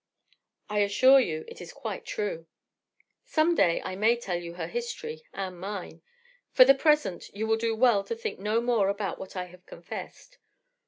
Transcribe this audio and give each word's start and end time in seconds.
"I 0.67 0.79
assure 0.79 1.19
you, 1.19 1.45
it 1.47 1.61
is 1.61 1.71
quite 1.71 2.05
true. 2.07 2.47
Some 3.23 3.53
day 3.53 3.83
I 3.83 3.95
may 3.95 4.17
tell 4.17 4.35
you 4.41 4.55
her 4.55 4.65
history—and 4.65 5.59
mine. 5.59 6.01
For 6.49 6.65
the 6.65 6.73
present, 6.73 7.29
you 7.35 7.45
will 7.45 7.55
do 7.57 7.75
well 7.75 8.03
to 8.05 8.15
think 8.15 8.39
no 8.39 8.61
more 8.61 8.89
about 8.89 9.19
what 9.19 9.35
I 9.35 9.45
have 9.45 9.63
confessed. 9.67 10.39